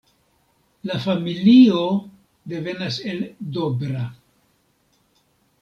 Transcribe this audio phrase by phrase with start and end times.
[0.91, 1.83] La familio
[2.55, 3.23] devenas el
[3.59, 4.11] Dobra.